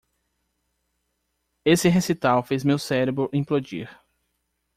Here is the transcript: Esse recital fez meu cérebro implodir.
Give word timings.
Esse 1.63 1.87
recital 1.87 2.41
fez 2.41 2.63
meu 2.63 2.79
cérebro 2.79 3.29
implodir. 3.31 3.87